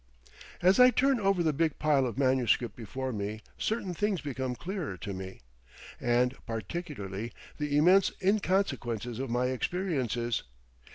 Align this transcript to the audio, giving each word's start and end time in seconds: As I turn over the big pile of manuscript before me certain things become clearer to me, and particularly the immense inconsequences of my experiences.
As 0.63 0.79
I 0.79 0.89
turn 0.89 1.19
over 1.19 1.43
the 1.43 1.53
big 1.53 1.77
pile 1.77 2.07
of 2.07 2.17
manuscript 2.17 2.75
before 2.75 3.11
me 3.11 3.41
certain 3.59 3.93
things 3.93 4.19
become 4.19 4.55
clearer 4.55 4.97
to 4.97 5.13
me, 5.13 5.41
and 5.99 6.33
particularly 6.47 7.31
the 7.59 7.77
immense 7.77 8.11
inconsequences 8.19 9.19
of 9.19 9.29
my 9.29 9.49
experiences. 9.49 10.41